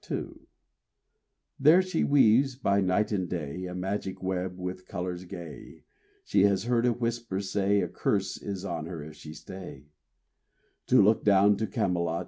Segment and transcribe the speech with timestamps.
[0.09, 0.45] RAINBOW GOLD PART II
[1.59, 5.83] There she weaves by night and day A magic web with colors gay.
[6.23, 9.89] She has heard a whisper say, A curse is on her if she stay
[10.87, 12.19] To look down to Camelot.